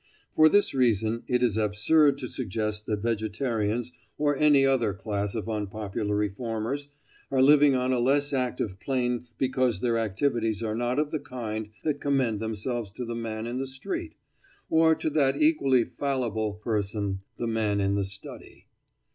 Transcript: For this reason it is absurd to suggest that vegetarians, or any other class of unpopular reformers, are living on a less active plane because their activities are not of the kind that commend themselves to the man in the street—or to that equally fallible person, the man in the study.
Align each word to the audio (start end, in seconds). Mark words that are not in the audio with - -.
For 0.35 0.49
this 0.49 0.73
reason 0.73 1.21
it 1.27 1.43
is 1.43 1.57
absurd 1.57 2.17
to 2.17 2.27
suggest 2.27 2.87
that 2.87 3.03
vegetarians, 3.03 3.91
or 4.17 4.35
any 4.35 4.65
other 4.65 4.95
class 4.95 5.35
of 5.35 5.47
unpopular 5.47 6.15
reformers, 6.15 6.87
are 7.29 7.39
living 7.43 7.75
on 7.75 7.93
a 7.93 7.99
less 7.99 8.33
active 8.33 8.79
plane 8.79 9.27
because 9.37 9.79
their 9.79 9.99
activities 9.99 10.63
are 10.63 10.73
not 10.73 10.97
of 10.97 11.11
the 11.11 11.19
kind 11.19 11.69
that 11.83 12.01
commend 12.01 12.39
themselves 12.39 12.89
to 12.93 13.05
the 13.05 13.13
man 13.13 13.45
in 13.45 13.59
the 13.59 13.67
street—or 13.67 14.95
to 14.95 15.09
that 15.11 15.39
equally 15.39 15.83
fallible 15.83 16.53
person, 16.55 17.21
the 17.37 17.45
man 17.45 17.79
in 17.79 17.93
the 17.93 18.03
study. 18.03 18.65